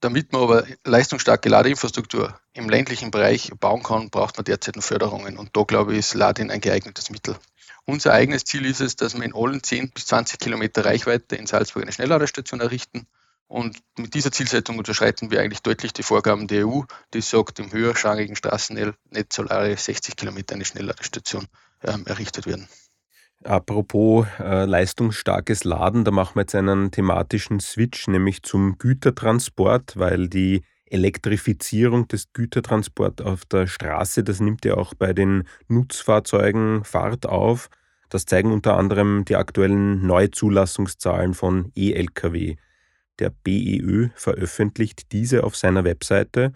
Damit 0.00 0.32
man 0.32 0.42
aber 0.42 0.64
leistungsstarke 0.84 1.50
Ladeinfrastruktur 1.50 2.40
im 2.54 2.70
ländlichen 2.70 3.10
Bereich 3.10 3.52
bauen 3.60 3.82
kann, 3.82 4.08
braucht 4.08 4.38
man 4.38 4.44
derzeit 4.44 4.82
Förderungen. 4.82 5.36
Und 5.36 5.54
da 5.56 5.62
glaube 5.62 5.92
ich, 5.92 5.98
ist 5.98 6.14
Ladin 6.14 6.50
ein 6.50 6.62
geeignetes 6.62 7.10
Mittel. 7.10 7.36
Unser 7.84 8.12
eigenes 8.12 8.44
Ziel 8.44 8.64
ist 8.64 8.80
es, 8.80 8.96
dass 8.96 9.14
wir 9.14 9.24
in 9.24 9.34
allen 9.34 9.62
10 9.62 9.90
bis 9.90 10.06
20 10.06 10.38
Kilometer 10.38 10.84
Reichweite 10.84 11.36
in 11.36 11.46
Salzburg 11.46 11.82
eine 11.82 11.92
Schnellladestation 11.92 12.60
errichten. 12.60 13.06
Und 13.46 13.78
mit 13.98 14.14
dieser 14.14 14.30
Zielsetzung 14.30 14.78
unterschreiten 14.78 15.30
wir 15.30 15.40
eigentlich 15.40 15.62
deutlich 15.62 15.92
die 15.92 16.04
Vorgaben 16.04 16.46
der 16.46 16.68
EU, 16.68 16.82
die 17.12 17.20
sagt, 17.20 17.58
im 17.58 17.72
höherschrangigen 17.72 18.36
Straßennetz 18.36 19.34
soll 19.34 19.48
alle 19.48 19.76
60 19.76 20.16
Kilometer 20.16 20.54
eine 20.54 20.64
Schnellladestation 20.64 21.46
ähm, 21.82 22.06
errichtet 22.06 22.46
werden. 22.46 22.68
Apropos 23.42 24.26
äh, 24.38 24.66
leistungsstarkes 24.66 25.64
Laden, 25.64 26.04
da 26.04 26.10
machen 26.10 26.34
wir 26.34 26.42
jetzt 26.42 26.54
einen 26.54 26.90
thematischen 26.90 27.58
Switch, 27.58 28.06
nämlich 28.06 28.42
zum 28.42 28.76
Gütertransport, 28.76 29.98
weil 29.98 30.28
die 30.28 30.62
Elektrifizierung 30.84 32.06
des 32.06 32.32
Gütertransports 32.34 33.22
auf 33.22 33.46
der 33.46 33.66
Straße, 33.66 34.24
das 34.24 34.40
nimmt 34.40 34.64
ja 34.66 34.74
auch 34.74 34.92
bei 34.92 35.14
den 35.14 35.44
Nutzfahrzeugen 35.68 36.84
Fahrt 36.84 37.26
auf. 37.26 37.68
Das 38.10 38.26
zeigen 38.26 38.52
unter 38.52 38.76
anderem 38.76 39.24
die 39.24 39.36
aktuellen 39.36 40.06
Neuzulassungszahlen 40.06 41.32
von 41.32 41.72
E-Lkw. 41.74 42.56
Der 43.20 43.30
BEÖ 43.30 44.08
veröffentlicht 44.16 45.12
diese 45.12 45.44
auf 45.44 45.56
seiner 45.56 45.84
Webseite 45.84 46.52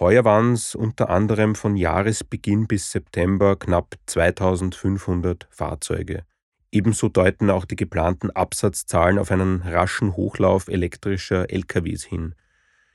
Heuer 0.00 0.24
waren 0.24 0.54
es 0.54 0.74
unter 0.74 1.10
anderem 1.10 1.54
von 1.54 1.76
Jahresbeginn 1.76 2.66
bis 2.66 2.90
September 2.90 3.56
knapp 3.56 3.96
2500 4.06 5.46
Fahrzeuge. 5.50 6.24
Ebenso 6.72 7.10
deuten 7.10 7.50
auch 7.50 7.66
die 7.66 7.76
geplanten 7.76 8.30
Absatzzahlen 8.30 9.18
auf 9.18 9.30
einen 9.30 9.60
raschen 9.60 10.16
Hochlauf 10.16 10.68
elektrischer 10.68 11.50
LKWs 11.50 12.04
hin. 12.04 12.34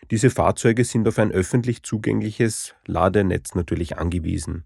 Diese 0.10 0.32
Fahrzeuge 0.32 0.84
sind 0.84 1.08
auf 1.08 1.20
ein 1.20 1.32
öffentlich 1.32 1.84
zugängliches 1.84 2.74
Ladenetz 2.88 3.54
natürlich 3.54 4.00
angewiesen. 4.00 4.66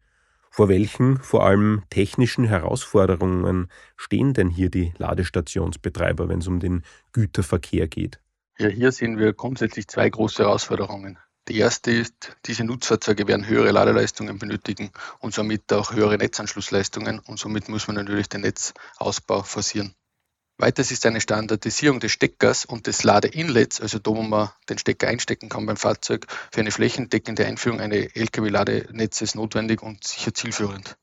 Vor 0.50 0.70
welchen, 0.70 1.18
vor 1.18 1.46
allem 1.46 1.84
technischen 1.90 2.46
Herausforderungen 2.46 3.68
stehen 3.98 4.34
denn 4.34 4.50
hier 4.50 4.70
die 4.70 4.94
Ladestationsbetreiber, 4.98 6.30
wenn 6.30 6.40
es 6.40 6.48
um 6.48 6.62
den 6.62 6.84
Güterverkehr 7.12 7.90
geht? 7.90 8.22
Ja, 8.58 8.70
hier 8.70 8.94
sehen 8.94 9.18
wir 9.18 9.34
grundsätzlich 9.34 9.90
zwei 9.90 10.10
große 10.10 10.44
Herausforderungen. 10.44 11.18
Die 11.50 11.58
erste 11.58 11.90
ist, 11.90 12.38
diese 12.46 12.64
Nutzfahrzeuge 12.64 13.28
werden 13.28 13.48
höhere 13.48 13.72
Ladeleistungen 13.72 14.38
benötigen 14.38 14.92
und 15.18 15.34
somit 15.34 15.74
auch 15.74 15.94
höhere 15.94 16.16
Netzanschlussleistungen 16.16 17.18
und 17.18 17.40
somit 17.40 17.70
muss 17.70 17.88
man 17.88 17.96
natürlich 17.96 18.30
den 18.30 18.42
Netzausbau 18.42 19.42
forcieren. 19.42 19.96
Weiters 20.60 20.92
ist 20.92 21.08
eine 21.08 21.22
Standardisierung 21.22 22.00
des 22.00 22.12
Steckers 22.12 22.66
und 22.66 22.86
des 22.86 23.02
Ladeinlets, 23.02 23.82
also 23.82 23.98
da, 23.98 24.12
wo 24.12 24.22
man 24.22 24.52
den 24.70 24.78
Stecker 24.78 25.08
einstecken 25.08 25.50
kann 25.50 25.66
beim 25.66 25.78
Fahrzeug, 25.78 26.28
für 26.52 26.60
eine 26.60 26.70
flächendeckende 26.70 27.48
Einführung 27.48 27.80
eines 27.80 28.14
Lkw-Ladenetzes 28.14 29.34
notwendig 29.34 29.82
und 29.82 30.04
sicher 30.04 30.36
zielführend. 30.36 30.98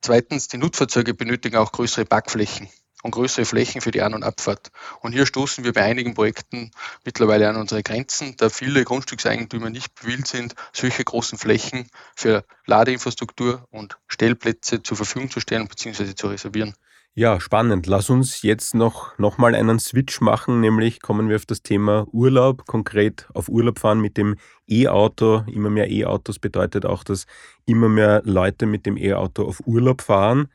Zweitens, 0.00 0.48
die 0.48 0.56
Nutzfahrzeuge 0.56 1.12
benötigen 1.12 1.56
auch 1.56 1.72
größere 1.72 2.06
Backflächen 2.06 2.70
und 3.02 3.12
größere 3.12 3.44
Flächen 3.44 3.80
für 3.80 3.90
die 3.90 4.02
An- 4.02 4.14
und 4.14 4.22
Abfahrt. 4.22 4.70
Und 5.00 5.12
hier 5.12 5.26
stoßen 5.26 5.64
wir 5.64 5.72
bei 5.72 5.82
einigen 5.82 6.14
Projekten 6.14 6.70
mittlerweile 7.04 7.48
an 7.48 7.56
unsere 7.56 7.82
Grenzen, 7.82 8.34
da 8.36 8.48
viele 8.48 8.84
Grundstückseigentümer 8.84 9.70
nicht 9.70 9.94
bewilligt 9.94 10.26
sind, 10.26 10.54
solche 10.72 11.04
großen 11.04 11.38
Flächen 11.38 11.88
für 12.16 12.44
Ladeinfrastruktur 12.66 13.66
und 13.70 13.98
Stellplätze 14.08 14.82
zur 14.82 14.96
Verfügung 14.96 15.30
zu 15.30 15.40
stellen 15.40 15.68
bzw. 15.68 16.14
zu 16.14 16.28
reservieren. 16.28 16.74
Ja, 17.14 17.40
spannend. 17.40 17.88
Lass 17.88 18.10
uns 18.10 18.42
jetzt 18.42 18.76
noch, 18.76 19.18
noch 19.18 19.38
mal 19.38 19.56
einen 19.56 19.80
Switch 19.80 20.20
machen, 20.20 20.60
nämlich 20.60 21.02
kommen 21.02 21.28
wir 21.28 21.34
auf 21.34 21.46
das 21.46 21.62
Thema 21.62 22.06
Urlaub, 22.12 22.64
konkret 22.66 23.26
auf 23.34 23.48
Urlaub 23.48 23.80
fahren 23.80 24.00
mit 24.00 24.16
dem 24.16 24.36
E-Auto. 24.68 25.42
Immer 25.48 25.68
mehr 25.68 25.90
E-Autos 25.90 26.38
bedeutet 26.38 26.86
auch, 26.86 27.02
dass 27.02 27.26
immer 27.66 27.88
mehr 27.88 28.22
Leute 28.24 28.66
mit 28.66 28.86
dem 28.86 28.96
E-Auto 28.96 29.44
auf 29.48 29.60
Urlaub 29.66 30.02
fahren. 30.02 30.48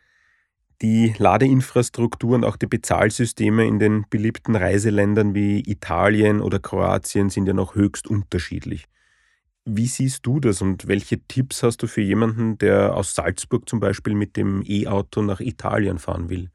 Die 0.83 1.13
Ladeinfrastruktur 1.17 2.35
und 2.35 2.43
auch 2.43 2.57
die 2.57 2.67
Bezahlsysteme 2.67 3.65
in 3.65 3.79
den 3.79 4.05
beliebten 4.09 4.53
Reiseländern 4.57 5.33
wie 5.33 5.61
Italien 5.61 6.41
oder 6.41 6.59
Kroatien 6.59 7.29
sind 7.29 7.47
ja 7.47 7.53
noch 7.53 7.75
höchst 7.75 8.05
unterschiedlich. 8.05 8.83
Wie 9.63 9.87
siehst 9.87 10.25
du 10.25 10.41
das 10.41 10.61
und 10.61 10.89
welche 10.89 11.25
Tipps 11.25 11.63
hast 11.63 11.81
du 11.83 11.87
für 11.87 12.01
jemanden, 12.01 12.57
der 12.57 12.95
aus 12.95 13.15
Salzburg 13.15 13.69
zum 13.69 13.79
Beispiel 13.79 14.13
mit 14.13 14.35
dem 14.35 14.61
E-Auto 14.65 15.21
nach 15.21 15.39
Italien 15.39 15.99
fahren 15.99 16.27
will? 16.27 16.51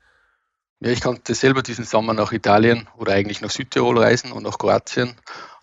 Ja, 0.81 0.91
ich 0.91 1.01
konnte 1.01 1.35
selber 1.35 1.63
diesen 1.63 1.87
Sommer 1.87 2.13
nach 2.13 2.31
Italien 2.31 2.87
oder 2.99 3.15
eigentlich 3.15 3.41
nach 3.41 3.51
Südtirol 3.51 3.99
reisen 3.99 4.33
und 4.33 4.43
nach 4.43 4.59
Kroatien 4.59 5.15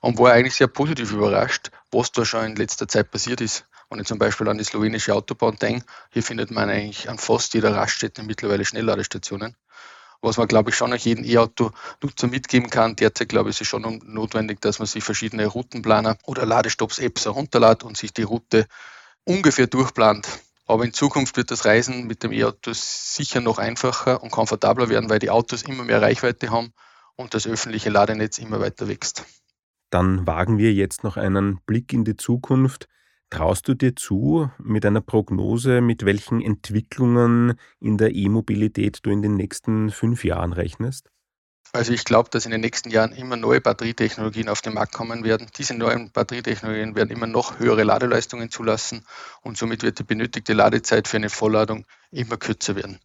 und 0.02 0.18
war 0.18 0.32
eigentlich 0.32 0.56
sehr 0.56 0.68
positiv 0.68 1.14
überrascht, 1.14 1.70
was 1.92 2.12
da 2.12 2.26
schon 2.26 2.46
in 2.46 2.56
letzter 2.56 2.88
Zeit 2.88 3.12
passiert 3.12 3.42
ist. 3.42 3.68
Wenn 3.90 4.00
ich 4.00 4.08
zum 4.08 4.20
Beispiel 4.20 4.48
an 4.48 4.58
die 4.58 4.64
slowenische 4.64 5.14
Autobahn 5.14 5.58
denke, 5.58 5.86
hier 6.12 6.24
findet 6.24 6.52
man 6.52 6.70
eigentlich 6.70 7.10
an 7.10 7.18
fast 7.18 7.54
jeder 7.54 7.76
Raststätte 7.76 8.24
mittlerweile 8.24 8.66
Schnellladestationen. 8.66 9.56
Was 10.22 10.38
man, 10.38 10.48
glaube 10.48 10.72
ich, 10.72 10.76
schon 10.76 10.92
auch 10.92 10.98
jedem 10.98 11.24
E-Auto-Nutzer 11.24 12.28
mitgeben 12.28 12.70
kann. 12.70 12.96
Derzeit, 12.96 13.30
glaube 13.30 13.50
ich, 13.50 13.58
ist 13.58 13.62
es 13.62 13.68
schon 13.68 14.02
notwendig, 14.06 14.60
dass 14.62 14.80
man 14.80 14.88
sich 14.88 15.04
verschiedene 15.04 15.46
Routenplaner 15.46 16.18
oder 16.26 16.46
Ladestopps-Apps 16.46 17.26
herunterlädt 17.26 17.84
und 17.84 17.96
sich 17.96 18.12
die 18.12 18.24
Route 18.24 18.66
ungefähr 19.24 19.68
durchplant. 19.68 20.28
Aber 20.66 20.84
in 20.84 20.94
Zukunft 20.94 21.38
wird 21.38 21.52
das 21.52 21.66
Reisen 21.66 22.08
mit 22.08 22.24
dem 22.24 22.32
E-Auto 22.32 22.72
sicher 22.74 23.40
noch 23.40 23.60
einfacher 23.60 24.24
und 24.24 24.32
komfortabler 24.32 24.90
werden, 24.90 25.10
weil 25.10 25.20
die 25.20 25.30
Autos 25.30 25.62
immer 25.62 25.84
mehr 25.84 26.02
Reichweite 26.02 26.50
haben 26.50 26.74
und 27.16 27.36
das 27.36 27.46
öffentliche 27.46 27.92
Ladenetz 27.92 28.40
immer 28.40 28.60
weiter 28.60 28.88
wächst. 28.88 29.26
Dann 29.92 30.26
wagen 30.26 30.58
wir 30.58 30.74
jetzt 30.74 31.04
noch 31.04 31.18
einen 31.18 31.60
Blick 31.68 31.94
in 31.94 32.04
die 32.04 32.18
Zukunft. 32.18 32.88
Traust 33.30 33.68
du 33.68 33.74
dir 33.74 33.96
zu, 33.96 34.50
mit 34.60 34.86
einer 34.86 35.02
Prognose, 35.02 35.82
mit 35.82 36.06
welchen 36.06 36.42
Entwicklungen 36.42 37.60
in 37.80 37.98
der 37.98 38.14
E-Mobilität 38.14 39.00
du 39.04 39.10
in 39.10 39.22
den 39.22 39.36
nächsten 39.36 39.90
fünf 39.90 40.24
Jahren 40.24 40.54
rechnest? 40.54 41.10
Also 41.74 41.92
ich 41.92 42.06
glaube, 42.06 42.30
dass 42.30 42.46
in 42.46 42.52
den 42.52 42.62
nächsten 42.62 42.90
Jahren 42.90 43.12
immer 43.12 43.36
neue 43.36 43.60
Batterietechnologien 43.60 44.48
auf 44.48 44.62
den 44.62 44.74
Markt 44.74 44.94
kommen 44.94 45.26
werden. 45.26 45.48
Diese 45.58 45.74
neuen 45.74 46.10
Batterietechnologien 46.12 46.96
werden 46.96 47.10
immer 47.10 47.28
noch 47.28 47.60
höhere 47.60 47.84
Ladeleistungen 47.84 48.50
zulassen 48.50 49.04
und 49.42 49.58
somit 49.58 49.84
wird 49.84 50.00
die 50.00 50.04
benötigte 50.04 50.54
Ladezeit 50.54 51.10
für 51.10 51.18
eine 51.18 51.30
Vollladung 51.30 51.86
immer 52.12 52.38
kürzer 52.38 52.78
werden. 52.78 53.00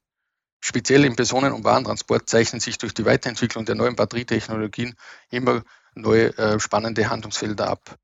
Speziell 0.60 1.04
im 1.04 1.16
Personen- 1.16 1.52
und 1.52 1.64
Warentransport 1.64 2.28
zeichnen 2.28 2.60
sich 2.60 2.78
durch 2.78 2.94
die 2.94 3.06
Weiterentwicklung 3.06 3.64
der 3.64 3.74
neuen 3.74 3.96
Batterietechnologien 3.96 4.94
immer 5.30 5.64
neue 5.94 6.36
äh, 6.38 6.60
spannende 6.60 7.08
Handlungsfelder 7.10 7.68
ab. 7.68 7.98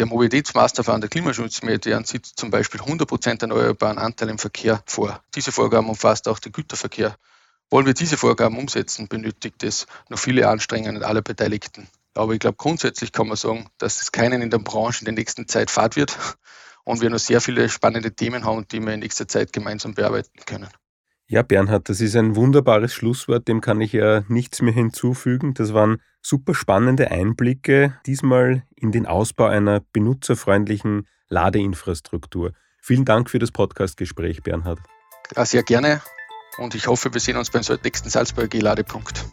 Der 0.00 0.06
Mobilitätsmasterplan 0.06 1.02
der 1.02 1.10
Klimaschutzmedian 1.10 2.06
sieht 2.06 2.24
zum 2.24 2.50
Beispiel 2.50 2.80
100% 2.80 3.42
erneuerbaren 3.42 3.98
Anteil 3.98 4.30
im 4.30 4.38
Verkehr 4.38 4.82
vor. 4.86 5.22
Diese 5.34 5.52
Vorgaben 5.52 5.90
umfasst 5.90 6.26
auch 6.26 6.38
den 6.38 6.52
Güterverkehr. 6.52 7.16
Wollen 7.68 7.84
wir 7.84 7.92
diese 7.92 8.16
Vorgaben 8.16 8.56
umsetzen, 8.56 9.08
benötigt 9.08 9.62
es 9.62 9.86
noch 10.08 10.18
viele 10.18 10.48
Anstrengungen 10.48 11.02
aller 11.02 11.20
Beteiligten. 11.20 11.86
Aber 12.14 12.32
ich 12.32 12.38
glaube, 12.38 12.56
grundsätzlich 12.56 13.12
kann 13.12 13.28
man 13.28 13.36
sagen, 13.36 13.68
dass 13.76 14.00
es 14.00 14.10
keinen 14.10 14.40
in 14.40 14.48
der 14.48 14.56
Branche 14.56 15.00
in 15.00 15.04
der 15.04 15.12
nächsten 15.12 15.46
Zeit 15.48 15.70
fad 15.70 15.96
wird 15.96 16.16
und 16.84 17.02
wir 17.02 17.10
noch 17.10 17.18
sehr 17.18 17.42
viele 17.42 17.68
spannende 17.68 18.10
Themen 18.10 18.46
haben, 18.46 18.66
die 18.68 18.80
wir 18.80 18.94
in 18.94 19.00
nächster 19.00 19.28
Zeit 19.28 19.52
gemeinsam 19.52 19.92
bearbeiten 19.92 20.30
können. 20.46 20.70
Ja, 21.30 21.42
Bernhard, 21.42 21.88
das 21.88 22.00
ist 22.00 22.16
ein 22.16 22.34
wunderbares 22.34 22.92
Schlusswort, 22.92 23.46
dem 23.46 23.60
kann 23.60 23.80
ich 23.80 23.92
ja 23.92 24.24
nichts 24.26 24.62
mehr 24.62 24.72
hinzufügen. 24.72 25.54
Das 25.54 25.72
waren 25.72 26.02
super 26.20 26.54
spannende 26.54 27.12
Einblicke, 27.12 27.94
diesmal 28.04 28.64
in 28.74 28.90
den 28.90 29.06
Ausbau 29.06 29.46
einer 29.46 29.80
benutzerfreundlichen 29.92 31.06
Ladeinfrastruktur. 31.28 32.52
Vielen 32.82 33.04
Dank 33.04 33.30
für 33.30 33.38
das 33.38 33.52
Podcastgespräch, 33.52 34.42
Bernhard. 34.42 34.80
Ja, 35.36 35.46
sehr 35.46 35.62
gerne 35.62 36.02
und 36.58 36.74
ich 36.74 36.88
hoffe, 36.88 37.14
wir 37.14 37.20
sehen 37.20 37.36
uns 37.36 37.52
beim 37.52 37.62
nächsten 37.84 38.10
Salzburger 38.10 38.58
Ladepunkt. 38.58 39.24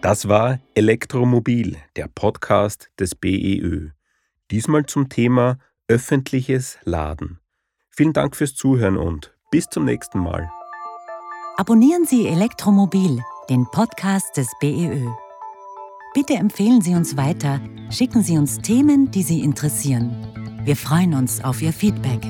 Das 0.00 0.26
war 0.26 0.58
Elektromobil, 0.74 1.76
der 1.96 2.08
Podcast 2.08 2.88
des 2.98 3.14
BEÖ. 3.14 3.90
Diesmal 4.50 4.86
zum 4.86 5.10
Thema 5.10 5.58
öffentliches 5.86 6.78
Laden. 6.84 7.40
Vielen 7.90 8.14
Dank 8.14 8.36
fürs 8.36 8.54
Zuhören 8.54 8.96
und 8.96 9.31
bis 9.52 9.68
zum 9.68 9.84
nächsten 9.84 10.18
Mal. 10.18 10.50
Abonnieren 11.56 12.04
Sie 12.06 12.26
Elektromobil 12.26 13.22
den 13.48 13.66
Podcast 13.66 14.36
des 14.36 14.48
BEÖ. 14.60 15.06
Bitte 16.14 16.34
empfehlen 16.34 16.80
Sie 16.80 16.94
uns 16.94 17.16
weiter, 17.16 17.60
schicken 17.90 18.22
Sie 18.22 18.38
uns 18.38 18.58
Themen, 18.58 19.10
die 19.10 19.22
Sie 19.22 19.40
interessieren. 19.40 20.16
Wir 20.64 20.76
freuen 20.76 21.14
uns 21.14 21.44
auf 21.44 21.60
Ihr 21.60 21.72
Feedback. 21.72 22.20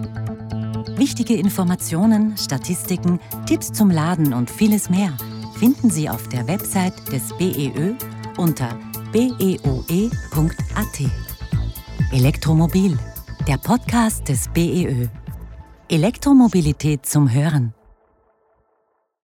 Wichtige 0.99 1.35
Informationen, 1.35 2.37
Statistiken, 2.37 3.21
Tipps 3.47 3.73
zum 3.73 3.91
Laden 3.91 4.33
und 4.33 4.50
vieles 4.50 4.91
mehr 4.91 5.17
finden 5.55 5.91
Sie 5.91 6.11
auf 6.11 6.29
der 6.29 6.47
Website 6.49 6.95
des 7.12 7.33
BEÖ 7.38 7.95
unter 8.37 8.76
beoe.at. 9.12 10.11
Elektromobil, 12.12 12.99
der 13.47 13.59
Podcast 13.59 14.29
des 14.29 14.49
BEÖ. 14.49 15.09
Elektromobilität 15.89 17.05
zum 17.07 17.33
Hören. 17.33 17.75